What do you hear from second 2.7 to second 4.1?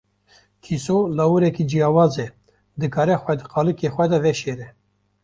dikare xwe di qalikê xwe